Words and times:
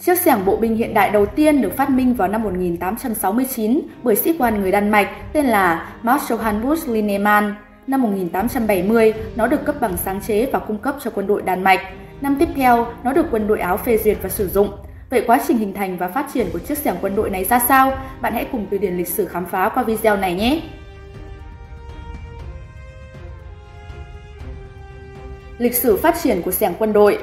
Chiếc 0.00 0.18
xẻng 0.18 0.44
bộ 0.44 0.56
binh 0.56 0.76
hiện 0.76 0.94
đại 0.94 1.10
đầu 1.10 1.26
tiên 1.26 1.62
được 1.62 1.76
phát 1.76 1.90
minh 1.90 2.14
vào 2.14 2.28
năm 2.28 2.42
1869 2.42 3.80
bởi 4.02 4.16
sĩ 4.16 4.36
quan 4.38 4.60
người 4.60 4.72
Đan 4.72 4.90
Mạch 4.90 5.08
tên 5.32 5.46
là 5.46 5.92
Marshal 6.02 6.38
Hans 6.38 6.88
Linnemann. 6.88 7.54
Năm 7.86 8.02
1870, 8.02 9.14
nó 9.36 9.46
được 9.46 9.64
cấp 9.64 9.74
bằng 9.80 9.96
sáng 9.96 10.20
chế 10.20 10.46
và 10.52 10.58
cung 10.58 10.78
cấp 10.78 10.96
cho 11.04 11.10
quân 11.14 11.26
đội 11.26 11.42
Đan 11.42 11.64
Mạch. 11.64 11.80
Năm 12.20 12.36
tiếp 12.38 12.48
theo, 12.56 12.86
nó 13.04 13.12
được 13.12 13.26
quân 13.30 13.46
đội 13.46 13.60
Áo 13.60 13.76
phê 13.76 13.98
duyệt 13.98 14.18
và 14.22 14.28
sử 14.28 14.48
dụng. 14.48 14.70
Vậy 15.10 15.24
quá 15.26 15.40
trình 15.48 15.58
hình 15.58 15.72
thành 15.74 15.96
và 15.96 16.08
phát 16.08 16.26
triển 16.34 16.46
của 16.52 16.58
chiếc 16.58 16.78
xẻng 16.78 16.96
quân 17.00 17.16
đội 17.16 17.30
này 17.30 17.44
ra 17.44 17.58
sao? 17.58 17.92
Bạn 18.20 18.32
hãy 18.32 18.46
cùng 18.52 18.66
từ 18.70 18.78
điển 18.78 18.96
lịch 18.96 19.08
sử 19.08 19.26
khám 19.26 19.46
phá 19.46 19.68
qua 19.68 19.82
video 19.82 20.16
này 20.16 20.34
nhé! 20.34 20.60
Lịch 25.58 25.74
sử 25.74 25.96
phát 25.96 26.14
triển 26.22 26.42
của 26.42 26.50
xẻng 26.50 26.74
quân 26.78 26.92
đội 26.92 27.18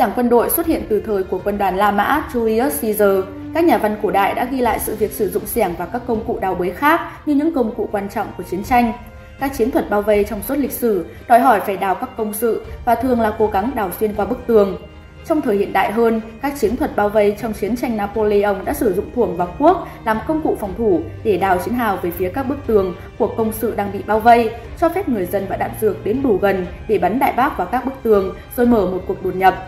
Xẻng 0.00 0.12
quân 0.16 0.28
đội 0.28 0.50
xuất 0.50 0.66
hiện 0.66 0.82
từ 0.88 1.00
thời 1.00 1.22
của 1.22 1.40
quân 1.44 1.58
đoàn 1.58 1.76
La 1.76 1.90
Mã 1.90 2.28
Julius 2.32 2.70
Caesar. 2.82 3.24
Các 3.54 3.64
nhà 3.64 3.78
văn 3.78 3.96
cổ 4.02 4.10
đại 4.10 4.34
đã 4.34 4.44
ghi 4.44 4.60
lại 4.60 4.78
sự 4.78 4.96
việc 4.96 5.12
sử 5.12 5.30
dụng 5.30 5.46
xẻng 5.46 5.74
và 5.78 5.86
các 5.86 6.02
công 6.06 6.24
cụ 6.26 6.38
đào 6.40 6.54
bới 6.54 6.70
khác 6.70 7.00
như 7.26 7.34
những 7.34 7.54
công 7.54 7.74
cụ 7.74 7.88
quan 7.92 8.08
trọng 8.08 8.26
của 8.36 8.42
chiến 8.42 8.64
tranh. 8.64 8.92
Các 9.40 9.52
chiến 9.56 9.70
thuật 9.70 9.90
bao 9.90 10.02
vây 10.02 10.24
trong 10.24 10.42
suốt 10.42 10.54
lịch 10.58 10.72
sử 10.72 11.06
đòi 11.28 11.40
hỏi 11.40 11.60
phải 11.60 11.76
đào 11.76 11.94
các 11.94 12.10
công 12.16 12.32
sự 12.32 12.62
và 12.84 12.94
thường 12.94 13.20
là 13.20 13.32
cố 13.38 13.46
gắng 13.46 13.70
đào 13.74 13.90
xuyên 14.00 14.14
qua 14.14 14.24
bức 14.24 14.38
tường. 14.46 14.78
Trong 15.26 15.40
thời 15.40 15.56
hiện 15.56 15.72
đại 15.72 15.92
hơn, 15.92 16.20
các 16.42 16.52
chiến 16.58 16.76
thuật 16.76 16.96
bao 16.96 17.08
vây 17.08 17.36
trong 17.42 17.52
chiến 17.52 17.76
tranh 17.76 17.96
Napoleon 17.96 18.56
đã 18.64 18.72
sử 18.72 18.94
dụng 18.94 19.10
thuồng 19.14 19.36
và 19.36 19.46
cuốc 19.46 19.76
làm 20.04 20.18
công 20.26 20.42
cụ 20.42 20.56
phòng 20.60 20.74
thủ 20.78 21.00
để 21.24 21.36
đào 21.36 21.58
chiến 21.64 21.74
hào 21.74 21.96
về 21.96 22.10
phía 22.10 22.28
các 22.28 22.42
bức 22.48 22.58
tường 22.66 22.94
của 23.18 23.34
công 23.36 23.52
sự 23.52 23.74
đang 23.76 23.92
bị 23.92 24.02
bao 24.06 24.20
vây, 24.20 24.50
cho 24.80 24.88
phép 24.88 25.08
người 25.08 25.26
dân 25.26 25.46
và 25.48 25.56
đạn 25.56 25.70
dược 25.80 26.04
đến 26.04 26.22
đủ 26.22 26.36
gần 26.36 26.66
để 26.88 26.98
bắn 26.98 27.18
đại 27.18 27.32
bác 27.36 27.58
vào 27.58 27.66
các 27.66 27.84
bức 27.84 27.94
tường 28.02 28.34
rồi 28.56 28.66
mở 28.66 28.86
một 28.86 29.00
cuộc 29.06 29.24
đột 29.24 29.36
nhập. 29.36 29.66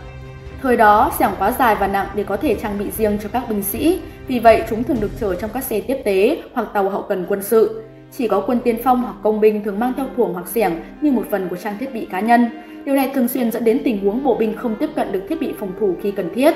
Thời 0.62 0.76
đó, 0.76 1.12
xẻng 1.18 1.30
quá 1.38 1.52
dài 1.58 1.76
và 1.80 1.86
nặng 1.86 2.06
để 2.14 2.24
có 2.24 2.36
thể 2.36 2.54
trang 2.62 2.78
bị 2.78 2.90
riêng 2.90 3.18
cho 3.22 3.28
các 3.32 3.42
binh 3.48 3.62
sĩ, 3.62 4.00
vì 4.26 4.38
vậy 4.38 4.62
chúng 4.70 4.84
thường 4.84 4.96
được 5.00 5.10
chở 5.20 5.34
trong 5.34 5.50
các 5.54 5.64
xe 5.64 5.80
tiếp 5.80 5.96
tế 6.04 6.42
hoặc 6.52 6.68
tàu 6.74 6.90
hậu 6.90 7.02
cần 7.02 7.26
quân 7.28 7.42
sự. 7.42 7.82
Chỉ 8.12 8.28
có 8.28 8.44
quân 8.46 8.60
tiên 8.64 8.78
phong 8.84 9.02
hoặc 9.02 9.14
công 9.22 9.40
binh 9.40 9.64
thường 9.64 9.78
mang 9.78 9.92
theo 9.96 10.06
thuồng 10.16 10.34
hoặc 10.34 10.48
xẻng 10.48 10.80
như 11.00 11.12
một 11.12 11.24
phần 11.30 11.48
của 11.48 11.56
trang 11.56 11.78
thiết 11.80 11.94
bị 11.94 12.08
cá 12.10 12.20
nhân. 12.20 12.50
Điều 12.84 12.94
này 12.94 13.10
thường 13.14 13.28
xuyên 13.28 13.50
dẫn 13.50 13.64
đến 13.64 13.80
tình 13.84 14.04
huống 14.04 14.24
bộ 14.24 14.34
binh 14.34 14.56
không 14.56 14.76
tiếp 14.76 14.90
cận 14.96 15.12
được 15.12 15.22
thiết 15.28 15.40
bị 15.40 15.54
phòng 15.58 15.72
thủ 15.80 15.94
khi 16.02 16.10
cần 16.10 16.30
thiết. 16.34 16.54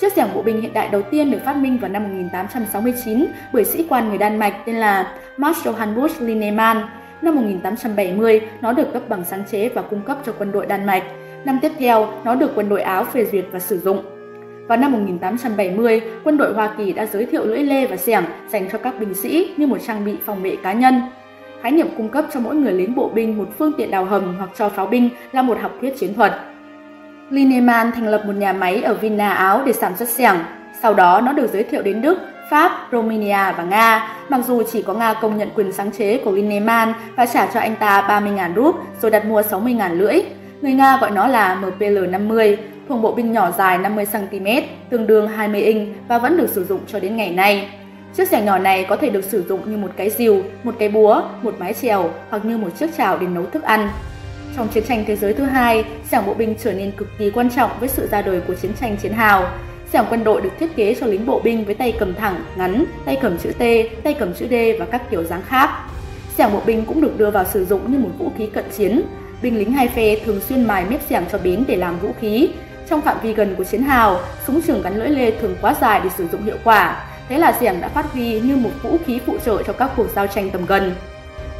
Chiếc 0.00 0.12
xẻng 0.12 0.28
bộ 0.34 0.42
binh 0.42 0.60
hiện 0.60 0.72
đại 0.72 0.88
đầu 0.88 1.02
tiên 1.02 1.30
được 1.30 1.38
phát 1.44 1.56
minh 1.56 1.78
vào 1.78 1.90
năm 1.90 2.02
1869 2.02 3.26
bởi 3.52 3.64
sĩ 3.64 3.86
quan 3.88 4.08
người 4.08 4.18
Đan 4.18 4.38
Mạch 4.38 4.54
tên 4.66 4.76
là 4.76 5.14
Marshal 5.36 5.74
Johannes 5.74 6.08
Linnemann. 6.20 6.78
Năm 7.22 7.34
1870, 7.34 8.40
nó 8.60 8.72
được 8.72 8.92
cấp 8.92 9.02
bằng 9.08 9.24
sáng 9.24 9.44
chế 9.50 9.68
và 9.68 9.82
cung 9.82 10.02
cấp 10.02 10.18
cho 10.26 10.32
quân 10.38 10.52
đội 10.52 10.66
Đan 10.66 10.86
Mạch. 10.86 11.02
Năm 11.44 11.58
tiếp 11.62 11.72
theo, 11.78 12.08
nó 12.24 12.34
được 12.34 12.52
quân 12.54 12.68
đội 12.68 12.82
Áo 12.82 13.04
phê 13.04 13.24
duyệt 13.32 13.44
và 13.52 13.58
sử 13.58 13.78
dụng. 13.78 14.04
Vào 14.68 14.78
năm 14.78 14.92
1870, 14.92 16.00
quân 16.24 16.36
đội 16.36 16.54
Hoa 16.54 16.74
Kỳ 16.78 16.92
đã 16.92 17.06
giới 17.06 17.26
thiệu 17.26 17.44
lưỡi 17.44 17.58
lê 17.58 17.86
và 17.86 17.96
xẻng 17.96 18.24
dành 18.48 18.68
cho 18.72 18.78
các 18.78 18.94
binh 19.00 19.14
sĩ 19.14 19.54
như 19.56 19.66
một 19.66 19.78
trang 19.86 20.04
bị 20.04 20.16
phòng 20.26 20.42
vệ 20.42 20.56
cá 20.62 20.72
nhân. 20.72 21.00
Khái 21.62 21.72
niệm 21.72 21.86
cung 21.96 22.08
cấp 22.08 22.24
cho 22.34 22.40
mỗi 22.40 22.54
người 22.54 22.72
lính 22.72 22.94
bộ 22.94 23.08
binh 23.14 23.38
một 23.38 23.48
phương 23.58 23.72
tiện 23.78 23.90
đào 23.90 24.04
hầm 24.04 24.34
hoặc 24.38 24.50
cho 24.56 24.68
pháo 24.68 24.86
binh 24.86 25.08
là 25.32 25.42
một 25.42 25.58
học 25.60 25.72
thuyết 25.80 25.98
chiến 25.98 26.14
thuật. 26.14 26.32
Lineman 27.30 27.92
thành 27.92 28.06
lập 28.06 28.22
một 28.26 28.32
nhà 28.32 28.52
máy 28.52 28.82
ở 28.82 28.94
Vienna, 28.94 29.32
Áo 29.32 29.62
để 29.66 29.72
sản 29.72 29.96
xuất 29.96 30.08
xẻng. 30.08 30.36
Sau 30.82 30.94
đó 30.94 31.20
nó 31.20 31.32
được 31.32 31.50
giới 31.52 31.62
thiệu 31.62 31.82
đến 31.82 32.02
Đức, 32.02 32.18
Pháp, 32.50 32.88
Romania 32.92 33.52
và 33.56 33.64
Nga, 33.70 34.16
mặc 34.28 34.40
dù 34.46 34.62
chỉ 34.72 34.82
có 34.82 34.94
Nga 34.94 35.14
công 35.14 35.38
nhận 35.38 35.48
quyền 35.54 35.72
sáng 35.72 35.90
chế 35.90 36.20
của 36.24 36.32
Lineman 36.32 36.92
và 37.16 37.26
trả 37.26 37.46
cho 37.46 37.60
anh 37.60 37.76
ta 37.76 38.20
30.000 38.22 38.54
rúp 38.54 38.76
rồi 39.00 39.10
đặt 39.10 39.26
mua 39.26 39.40
60.000 39.40 39.94
lưỡi. 39.94 40.22
Người 40.64 40.72
Nga 40.72 40.98
gọi 41.00 41.10
nó 41.10 41.26
là 41.26 41.62
MPL-50, 41.62 42.56
thuộc 42.88 43.02
bộ 43.02 43.12
binh 43.12 43.32
nhỏ 43.32 43.50
dài 43.50 43.78
50cm, 43.78 44.62
tương 44.90 45.06
đương 45.06 45.28
20 45.28 45.62
inch 45.62 45.88
và 46.08 46.18
vẫn 46.18 46.36
được 46.36 46.48
sử 46.48 46.64
dụng 46.64 46.80
cho 46.86 47.00
đến 47.00 47.16
ngày 47.16 47.30
nay. 47.30 47.68
Chiếc 48.16 48.28
xẻng 48.28 48.44
nhỏ 48.44 48.58
này 48.58 48.86
có 48.88 48.96
thể 48.96 49.10
được 49.10 49.24
sử 49.24 49.42
dụng 49.48 49.70
như 49.70 49.76
một 49.76 49.90
cái 49.96 50.10
rìu, 50.10 50.42
một 50.62 50.74
cái 50.78 50.88
búa, 50.88 51.22
một 51.42 51.54
mái 51.58 51.74
chèo 51.74 52.10
hoặc 52.30 52.44
như 52.44 52.56
một 52.56 52.68
chiếc 52.78 52.96
chảo 52.96 53.18
để 53.18 53.26
nấu 53.26 53.46
thức 53.46 53.62
ăn. 53.62 53.88
Trong 54.56 54.68
chiến 54.68 54.84
tranh 54.88 55.04
thế 55.06 55.16
giới 55.16 55.34
thứ 55.34 55.44
hai, 55.44 55.84
xẻng 56.10 56.26
bộ 56.26 56.34
binh 56.34 56.54
trở 56.62 56.72
nên 56.72 56.90
cực 56.90 57.08
kỳ 57.18 57.30
quan 57.30 57.50
trọng 57.50 57.70
với 57.80 57.88
sự 57.88 58.08
ra 58.10 58.22
đời 58.22 58.40
của 58.40 58.54
chiến 58.54 58.72
tranh 58.80 58.96
chiến 58.96 59.12
hào. 59.12 59.46
Xẻng 59.92 60.04
quân 60.10 60.24
đội 60.24 60.40
được 60.40 60.52
thiết 60.58 60.76
kế 60.76 60.94
cho 60.94 61.06
lính 61.06 61.26
bộ 61.26 61.40
binh 61.44 61.64
với 61.64 61.74
tay 61.74 61.94
cầm 61.98 62.14
thẳng, 62.14 62.44
ngắn, 62.56 62.84
tay 63.04 63.18
cầm 63.22 63.38
chữ 63.38 63.52
T, 63.52 63.62
tay 64.04 64.14
cầm 64.18 64.34
chữ 64.34 64.46
D 64.50 64.54
và 64.78 64.86
các 64.86 65.10
kiểu 65.10 65.24
dáng 65.24 65.42
khác. 65.46 65.70
Xẻng 66.36 66.52
bộ 66.52 66.60
binh 66.66 66.84
cũng 66.86 67.00
được 67.00 67.18
đưa 67.18 67.30
vào 67.30 67.44
sử 67.44 67.64
dụng 67.64 67.92
như 67.92 67.98
một 67.98 68.10
vũ 68.18 68.30
khí 68.38 68.46
cận 68.46 68.64
chiến, 68.76 69.02
binh 69.44 69.58
lính 69.58 69.72
hai 69.72 69.88
phe 69.88 70.16
thường 70.16 70.40
xuyên 70.40 70.64
mài 70.64 70.84
mép 70.90 71.00
xẻng 71.08 71.24
cho 71.32 71.38
bến 71.38 71.64
để 71.68 71.76
làm 71.76 71.98
vũ 71.98 72.08
khí. 72.20 72.48
Trong 72.88 73.00
phạm 73.00 73.16
vi 73.22 73.34
gần 73.34 73.54
của 73.58 73.64
chiến 73.64 73.82
hào, 73.82 74.20
súng 74.46 74.62
trường 74.62 74.82
gắn 74.82 74.96
lưỡi 74.96 75.08
lê 75.08 75.30
thường 75.30 75.56
quá 75.60 75.74
dài 75.80 76.00
để 76.04 76.10
sử 76.16 76.28
dụng 76.28 76.44
hiệu 76.44 76.56
quả. 76.64 77.04
Thế 77.28 77.38
là 77.38 77.52
xẻng 77.52 77.80
đã 77.80 77.88
phát 77.88 78.12
huy 78.12 78.40
như 78.40 78.56
một 78.56 78.70
vũ 78.82 78.96
khí 79.06 79.20
phụ 79.26 79.36
trợ 79.44 79.62
cho 79.62 79.72
các 79.72 79.90
cuộc 79.96 80.06
giao 80.14 80.26
tranh 80.26 80.50
tầm 80.50 80.66
gần. 80.66 80.94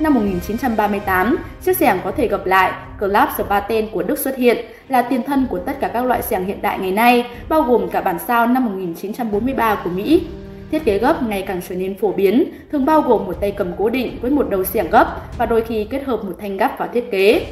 Năm 0.01 0.15
1938, 0.15 1.37
chiếc 1.65 1.77
xẻng 1.77 1.99
có 2.05 2.11
thể 2.11 2.29
gặp 2.29 2.47
lại, 2.47 2.73
Club 3.01 3.29
Spaten 3.39 3.89
của 3.91 4.03
Đức 4.03 4.19
xuất 4.19 4.37
hiện, 4.37 4.65
là 4.89 5.03
tiền 5.03 5.23
thân 5.23 5.47
của 5.51 5.59
tất 5.59 5.81
cả 5.81 5.89
các 5.89 6.05
loại 6.05 6.23
xẻng 6.23 6.45
hiện 6.45 6.63
đại 6.63 6.79
ngày 6.79 6.93
nay, 6.93 7.27
bao 7.49 7.63
gồm 7.63 7.89
cả 7.89 8.01
bản 8.01 8.17
sao 8.27 8.47
năm 8.47 8.65
1943 8.65 9.75
của 9.85 9.91
Mỹ. 9.91 10.23
Thiết 10.71 10.85
kế 10.85 10.99
gấp 10.99 11.23
ngày 11.23 11.43
càng 11.43 11.61
trở 11.69 11.75
nên 11.75 11.99
phổ 11.99 12.13
biến, 12.13 12.45
thường 12.73 12.85
bao 12.85 13.01
gồm 13.01 13.27
một 13.27 13.41
tay 13.41 13.51
cầm 13.51 13.73
cố 13.79 13.89
định 13.89 14.19
với 14.21 14.31
một 14.31 14.51
đầu 14.51 14.65
xẻng 14.65 14.91
gấp 14.91 15.17
và 15.39 15.47
đôi 15.47 15.61
khi 15.61 15.87
kết 15.91 16.05
hợp 16.05 16.25
một 16.25 16.35
thanh 16.41 16.57
gấp 16.57 16.71
vào 16.79 16.89
thiết 16.89 17.11
kế. 17.11 17.47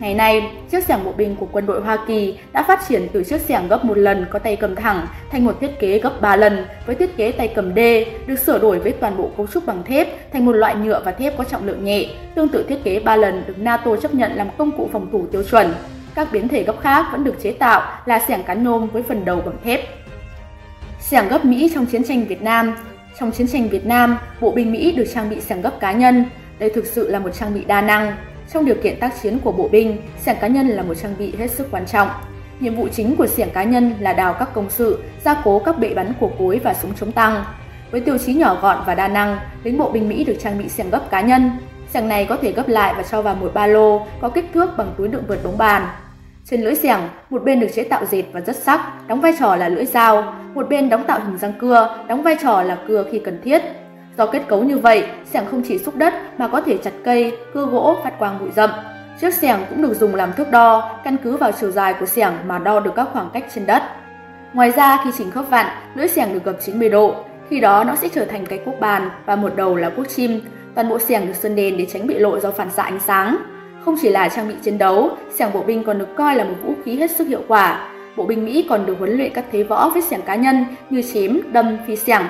Ngày 0.00 0.14
nay, 0.14 0.50
chiếc 0.70 0.84
xẻng 0.84 1.04
bộ 1.04 1.12
binh 1.12 1.36
của 1.36 1.46
quân 1.52 1.66
đội 1.66 1.80
Hoa 1.80 1.98
Kỳ 2.06 2.38
đã 2.52 2.62
phát 2.62 2.80
triển 2.88 3.08
từ 3.12 3.24
chiếc 3.24 3.40
xẻng 3.40 3.68
gấp 3.68 3.84
một 3.84 3.98
lần 3.98 4.26
có 4.30 4.38
tay 4.38 4.56
cầm 4.56 4.76
thẳng 4.76 5.06
thành 5.30 5.44
một 5.44 5.60
thiết 5.60 5.80
kế 5.80 5.98
gấp 5.98 6.20
3 6.20 6.36
lần 6.36 6.66
với 6.86 6.94
thiết 6.96 7.16
kế 7.16 7.32
tay 7.32 7.48
cầm 7.48 7.74
D, 7.74 7.78
được 8.26 8.38
sửa 8.38 8.58
đổi 8.58 8.78
với 8.78 8.92
toàn 8.92 9.16
bộ 9.16 9.30
cấu 9.36 9.46
trúc 9.46 9.66
bằng 9.66 9.82
thép 9.84 10.32
thành 10.32 10.46
một 10.46 10.52
loại 10.52 10.74
nhựa 10.74 11.02
và 11.04 11.12
thép 11.12 11.38
có 11.38 11.44
trọng 11.44 11.66
lượng 11.66 11.84
nhẹ. 11.84 12.06
Tương 12.34 12.48
tự 12.48 12.64
thiết 12.68 12.84
kế 12.84 12.98
3 12.98 13.16
lần 13.16 13.44
được 13.46 13.58
NATO 13.58 13.96
chấp 13.96 14.14
nhận 14.14 14.32
làm 14.34 14.48
công 14.58 14.70
cụ 14.70 14.88
phòng 14.92 15.08
thủ 15.12 15.26
tiêu 15.32 15.42
chuẩn. 15.42 15.74
Các 16.14 16.28
biến 16.32 16.48
thể 16.48 16.62
gấp 16.62 16.80
khác 16.80 17.06
vẫn 17.12 17.24
được 17.24 17.42
chế 17.42 17.52
tạo 17.52 17.82
là 18.06 18.18
xẻng 18.28 18.42
cán 18.42 18.64
nhôm 18.64 18.88
với 18.88 19.02
phần 19.02 19.24
đầu 19.24 19.40
bằng 19.40 19.56
thép. 19.64 19.80
Xẻng 21.00 21.28
gấp 21.28 21.44
Mỹ 21.44 21.70
trong 21.74 21.86
chiến 21.86 22.04
tranh 22.04 22.24
Việt 22.24 22.42
Nam 22.42 22.74
Trong 23.20 23.30
chiến 23.30 23.48
tranh 23.48 23.68
Việt 23.68 23.86
Nam, 23.86 24.18
bộ 24.40 24.50
binh 24.50 24.72
Mỹ 24.72 24.92
được 24.96 25.04
trang 25.14 25.30
bị 25.30 25.40
xẻng 25.40 25.62
gấp 25.62 25.80
cá 25.80 25.92
nhân. 25.92 26.24
Đây 26.58 26.70
thực 26.70 26.86
sự 26.86 27.10
là 27.10 27.18
một 27.18 27.30
trang 27.30 27.54
bị 27.54 27.64
đa 27.64 27.80
năng, 27.80 28.16
trong 28.52 28.64
điều 28.64 28.76
kiện 28.82 29.00
tác 29.00 29.22
chiến 29.22 29.38
của 29.38 29.52
bộ 29.52 29.68
binh, 29.68 29.96
xẻng 30.18 30.36
cá 30.40 30.46
nhân 30.46 30.68
là 30.68 30.82
một 30.82 30.94
trang 30.94 31.14
bị 31.18 31.34
hết 31.38 31.50
sức 31.50 31.68
quan 31.70 31.86
trọng. 31.86 32.08
Nhiệm 32.60 32.74
vụ 32.74 32.88
chính 32.88 33.16
của 33.16 33.26
xẻng 33.26 33.50
cá 33.50 33.62
nhân 33.62 33.94
là 34.00 34.12
đào 34.12 34.34
các 34.38 34.54
công 34.54 34.70
sự, 34.70 34.98
gia 35.24 35.34
cố 35.44 35.58
các 35.58 35.78
bệ 35.78 35.94
bắn 35.94 36.12
của 36.20 36.30
cối 36.38 36.60
và 36.64 36.74
súng 36.74 36.94
chống 36.94 37.12
tăng. 37.12 37.44
Với 37.90 38.00
tiêu 38.00 38.18
chí 38.18 38.34
nhỏ 38.34 38.58
gọn 38.62 38.78
và 38.86 38.94
đa 38.94 39.08
năng, 39.08 39.38
lính 39.64 39.78
bộ 39.78 39.90
binh 39.90 40.08
Mỹ 40.08 40.24
được 40.24 40.36
trang 40.42 40.58
bị 40.58 40.68
xẻng 40.68 40.90
gấp 40.90 41.10
cá 41.10 41.20
nhân. 41.20 41.50
Xẻng 41.92 42.08
này 42.08 42.26
có 42.28 42.36
thể 42.36 42.52
gấp 42.52 42.68
lại 42.68 42.94
và 42.96 43.02
cho 43.02 43.22
vào 43.22 43.34
một 43.34 43.50
ba 43.54 43.66
lô 43.66 44.06
có 44.20 44.28
kích 44.28 44.44
thước 44.54 44.76
bằng 44.76 44.94
túi 44.98 45.08
đựng 45.08 45.24
vượt 45.28 45.44
bóng 45.44 45.58
bàn. 45.58 45.86
Trên 46.44 46.62
lưỡi 46.62 46.74
xẻng, 46.74 47.00
một 47.30 47.44
bên 47.44 47.60
được 47.60 47.66
chế 47.74 47.82
tạo 47.82 48.04
dệt 48.06 48.24
và 48.32 48.40
rất 48.40 48.56
sắc, 48.56 49.08
đóng 49.08 49.20
vai 49.20 49.32
trò 49.38 49.56
là 49.56 49.68
lưỡi 49.68 49.84
dao, 49.84 50.34
một 50.54 50.68
bên 50.68 50.88
đóng 50.88 51.04
tạo 51.04 51.20
hình 51.20 51.38
răng 51.38 51.52
cưa, 51.58 52.04
đóng 52.08 52.22
vai 52.22 52.36
trò 52.42 52.62
là 52.62 52.78
cưa 52.88 53.04
khi 53.12 53.18
cần 53.18 53.40
thiết. 53.44 53.62
Do 54.18 54.26
kết 54.26 54.42
cấu 54.48 54.62
như 54.62 54.78
vậy, 54.78 55.04
xẻng 55.32 55.46
không 55.50 55.62
chỉ 55.68 55.78
xúc 55.78 55.96
đất 55.96 56.14
mà 56.38 56.48
có 56.48 56.60
thể 56.60 56.78
chặt 56.84 56.92
cây, 57.04 57.38
cưa 57.54 57.66
gỗ 57.66 57.96
phát 58.04 58.18
quang 58.18 58.38
bụi 58.38 58.50
rậm. 58.56 58.70
Chiếc 59.20 59.34
xẻng 59.34 59.60
cũng 59.68 59.82
được 59.82 59.94
dùng 59.94 60.14
làm 60.14 60.32
thước 60.32 60.50
đo, 60.50 60.98
căn 61.04 61.16
cứ 61.24 61.36
vào 61.36 61.52
chiều 61.52 61.70
dài 61.70 61.94
của 62.00 62.06
xẻng 62.06 62.32
mà 62.46 62.58
đo 62.58 62.80
được 62.80 62.92
các 62.96 63.08
khoảng 63.12 63.30
cách 63.32 63.44
trên 63.54 63.66
đất. 63.66 63.82
Ngoài 64.52 64.70
ra, 64.70 64.98
khi 65.04 65.10
chỉnh 65.18 65.30
khớp 65.30 65.50
vặn, 65.50 65.66
lưỡi 65.94 66.08
xẻng 66.08 66.32
được 66.32 66.44
gập 66.44 66.56
90 66.64 66.88
độ, 66.88 67.14
khi 67.50 67.60
đó 67.60 67.84
nó 67.84 67.96
sẽ 67.96 68.08
trở 68.08 68.24
thành 68.24 68.46
cái 68.46 68.58
cuốc 68.58 68.80
bàn 68.80 69.10
và 69.26 69.36
một 69.36 69.56
đầu 69.56 69.76
là 69.76 69.90
cuốc 69.90 70.08
chim. 70.08 70.40
Toàn 70.74 70.88
bộ 70.88 70.98
xẻng 70.98 71.26
được 71.26 71.34
sơn 71.34 71.56
đen 71.56 71.76
để 71.76 71.86
tránh 71.92 72.06
bị 72.06 72.18
lộ 72.18 72.40
do 72.40 72.50
phản 72.50 72.70
xạ 72.70 72.82
ánh 72.82 73.00
sáng. 73.00 73.36
Không 73.84 73.96
chỉ 74.02 74.08
là 74.08 74.28
trang 74.28 74.48
bị 74.48 74.54
chiến 74.62 74.78
đấu, 74.78 75.10
xẻng 75.34 75.52
bộ 75.54 75.62
binh 75.62 75.84
còn 75.84 75.98
được 75.98 76.16
coi 76.16 76.34
là 76.34 76.44
một 76.44 76.56
vũ 76.64 76.74
khí 76.84 76.96
hết 76.96 77.10
sức 77.10 77.28
hiệu 77.28 77.42
quả. 77.48 77.88
Bộ 78.16 78.24
binh 78.24 78.44
Mỹ 78.44 78.66
còn 78.68 78.86
được 78.86 78.98
huấn 78.98 79.16
luyện 79.16 79.32
các 79.34 79.44
thế 79.52 79.62
võ 79.62 79.88
với 79.88 80.02
xẻng 80.02 80.22
cá 80.22 80.34
nhân 80.34 80.64
như 80.90 81.02
chém, 81.14 81.40
đâm, 81.52 81.78
phi 81.86 81.96
xẻng, 81.96 82.22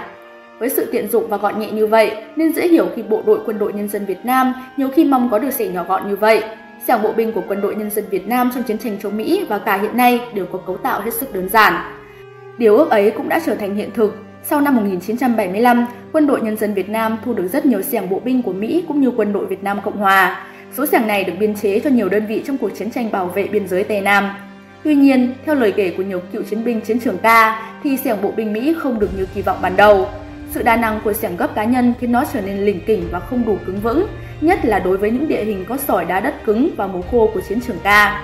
với 0.58 0.68
sự 0.68 0.88
tiện 0.92 1.08
dụng 1.10 1.28
và 1.28 1.36
gọn 1.36 1.60
nhẹ 1.60 1.70
như 1.70 1.86
vậy, 1.86 2.12
nên 2.36 2.52
dễ 2.52 2.68
hiểu 2.68 2.88
khi 2.96 3.02
bộ 3.02 3.22
đội 3.26 3.38
quân 3.46 3.58
đội 3.58 3.72
nhân 3.72 3.88
dân 3.88 4.06
Việt 4.06 4.24
Nam 4.24 4.52
nhiều 4.76 4.88
khi 4.94 5.04
mong 5.04 5.30
có 5.30 5.38
được 5.38 5.50
xẻ 5.50 5.68
nhỏ 5.68 5.84
gọn 5.88 6.08
như 6.08 6.16
vậy. 6.16 6.42
Xẻo 6.86 6.98
bộ 6.98 7.12
binh 7.12 7.32
của 7.32 7.42
quân 7.48 7.60
đội 7.60 7.74
nhân 7.74 7.90
dân 7.90 8.04
Việt 8.10 8.28
Nam 8.28 8.50
trong 8.54 8.62
chiến 8.62 8.78
tranh 8.78 8.96
chống 9.02 9.16
Mỹ 9.16 9.46
và 9.48 9.58
cả 9.58 9.76
hiện 9.76 9.96
nay 9.96 10.20
đều 10.34 10.46
có 10.46 10.58
cấu 10.58 10.76
tạo 10.76 11.00
hết 11.00 11.14
sức 11.14 11.34
đơn 11.34 11.48
giản. 11.48 11.74
Điều 12.58 12.76
ước 12.76 12.90
ấy 12.90 13.10
cũng 13.10 13.28
đã 13.28 13.40
trở 13.46 13.54
thành 13.54 13.74
hiện 13.74 13.90
thực. 13.94 14.16
Sau 14.44 14.60
năm 14.60 14.76
1975, 14.76 15.86
quân 16.12 16.26
đội 16.26 16.40
nhân 16.40 16.56
dân 16.56 16.74
Việt 16.74 16.88
Nam 16.88 17.16
thu 17.24 17.34
được 17.34 17.48
rất 17.52 17.66
nhiều 17.66 17.82
xẻng 17.82 18.10
bộ 18.10 18.20
binh 18.24 18.42
của 18.42 18.52
Mỹ 18.52 18.84
cũng 18.88 19.00
như 19.00 19.10
quân 19.16 19.32
đội 19.32 19.46
Việt 19.46 19.64
Nam 19.64 19.80
Cộng 19.84 19.96
Hòa. 19.96 20.46
Số 20.72 20.86
xẻng 20.86 21.06
này 21.06 21.24
được 21.24 21.32
biên 21.40 21.54
chế 21.54 21.80
cho 21.80 21.90
nhiều 21.90 22.08
đơn 22.08 22.26
vị 22.26 22.42
trong 22.46 22.58
cuộc 22.58 22.70
chiến 22.78 22.90
tranh 22.90 23.10
bảo 23.10 23.26
vệ 23.26 23.44
biên 23.44 23.68
giới 23.68 23.84
Tây 23.84 24.00
Nam. 24.00 24.30
Tuy 24.84 24.94
nhiên, 24.94 25.34
theo 25.46 25.54
lời 25.54 25.72
kể 25.76 25.94
của 25.96 26.02
nhiều 26.02 26.20
cựu 26.32 26.42
chiến 26.42 26.64
binh 26.64 26.80
chiến 26.80 27.00
trường 27.00 27.18
ca, 27.18 27.72
thì 27.82 27.96
xẻng 27.96 28.22
bộ 28.22 28.30
binh 28.36 28.52
Mỹ 28.52 28.74
không 28.78 29.00
được 29.00 29.08
như 29.18 29.26
kỳ 29.34 29.42
vọng 29.42 29.58
ban 29.62 29.76
đầu. 29.76 30.08
Sự 30.54 30.62
đa 30.62 30.76
năng 30.76 31.00
của 31.04 31.12
xẻng 31.12 31.36
gấp 31.36 31.54
cá 31.54 31.64
nhân 31.64 31.94
khiến 32.00 32.12
nó 32.12 32.24
trở 32.32 32.40
nên 32.40 32.58
lỉnh 32.58 32.80
kỉnh 32.86 33.08
và 33.10 33.20
không 33.20 33.44
đủ 33.46 33.56
cứng 33.66 33.80
vững, 33.80 34.06
nhất 34.40 34.64
là 34.64 34.78
đối 34.78 34.96
với 34.96 35.10
những 35.10 35.28
địa 35.28 35.44
hình 35.44 35.64
có 35.68 35.76
sỏi 35.76 36.04
đá 36.04 36.20
đất 36.20 36.44
cứng 36.44 36.70
và 36.76 36.86
mùa 36.86 37.02
khô 37.10 37.30
của 37.34 37.40
chiến 37.48 37.60
trường 37.60 37.76
ca. 37.82 38.22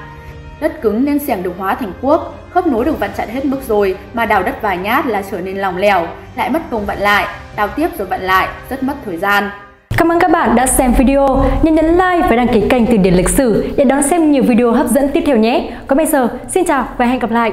Đất 0.60 0.80
cứng 0.80 1.04
nên 1.04 1.18
xẻng 1.18 1.42
được 1.42 1.52
hóa 1.58 1.74
thành 1.74 1.92
cuốc, 2.00 2.34
khớp 2.50 2.66
nối 2.66 2.84
được 2.84 3.00
vặn 3.00 3.10
chặn 3.16 3.28
hết 3.28 3.44
mức 3.44 3.58
rồi 3.68 3.96
mà 4.14 4.26
đào 4.26 4.42
đất 4.42 4.62
vài 4.62 4.78
nhát 4.78 5.06
là 5.06 5.22
trở 5.30 5.40
nên 5.40 5.56
lỏng 5.56 5.76
lẻo, 5.76 6.06
lại 6.36 6.50
mất 6.50 6.62
công 6.70 6.86
vặn 6.86 6.98
lại, 6.98 7.26
đào 7.56 7.68
tiếp 7.68 7.88
rồi 7.98 8.06
vặn 8.06 8.20
lại, 8.20 8.48
rất 8.70 8.82
mất 8.82 8.94
thời 9.04 9.16
gian. 9.16 9.50
Cảm 9.96 10.12
ơn 10.12 10.18
các 10.18 10.30
bạn 10.30 10.56
đã 10.56 10.66
xem 10.66 10.92
video. 10.98 11.44
Nhớ 11.62 11.72
nhấn 11.72 11.86
like 11.86 12.28
và 12.30 12.36
đăng 12.36 12.48
ký 12.48 12.62
kênh 12.70 12.86
Từ 12.86 12.96
điển 12.96 13.14
lịch 13.14 13.28
sử 13.28 13.68
để 13.76 13.84
đón 13.84 14.02
xem 14.02 14.32
nhiều 14.32 14.42
video 14.42 14.72
hấp 14.72 14.86
dẫn 14.86 15.08
tiếp 15.08 15.22
theo 15.26 15.36
nhé. 15.36 15.70
Còn 15.86 15.96
bây 15.96 16.06
giờ, 16.06 16.28
xin 16.48 16.64
chào 16.64 16.88
và 16.98 17.06
hẹn 17.06 17.18
gặp 17.18 17.30
lại. 17.30 17.52